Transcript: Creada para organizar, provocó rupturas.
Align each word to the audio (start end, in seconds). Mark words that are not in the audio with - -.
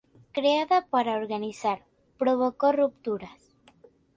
Creada 0.31 0.87
para 0.87 1.13
organizar, 1.13 1.85
provocó 2.17 2.71
rupturas. 2.71 3.39